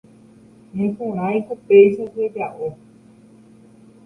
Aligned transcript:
naiporãiko 0.73 1.53
péicha 1.65 2.05
cheja'o 2.13 2.67